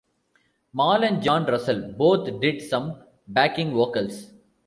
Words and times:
Mal 0.73 1.03
and 1.03 1.21
John 1.21 1.45
Russell 1.45 1.93
both 1.95 2.41
did 2.41 2.59
some 2.63 3.03
backing 3.27 3.71
vocals. 3.71 4.31